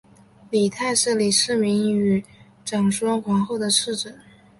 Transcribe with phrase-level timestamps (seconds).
[0.49, 2.25] 李泰是李世民与
[2.65, 4.17] 长孙皇后的次子。